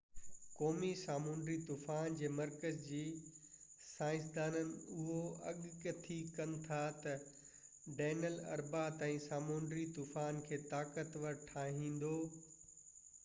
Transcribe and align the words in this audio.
قومي 0.53 0.87
سامونڊي 0.99 1.55
طوفان 1.65 2.15
جي 2.21 2.29
مرڪز 2.37 2.77
جي 2.85 3.01
سائنسدانن 3.89 4.71
اهو 4.95 5.17
اڳ 5.51 5.59
ڪٿي 5.83 6.17
ڪن 6.37 6.55
ٿا 6.63 6.79
تہ 7.03 7.27
ڊينئيل 7.99 8.39
اربع 8.55 8.83
تائين 9.03 9.21
سامونڊي 9.27 9.83
طوفان 9.99 10.41
کي 10.47 10.59
طاقتور 10.73 11.41
ٺاهيندو 11.51 12.11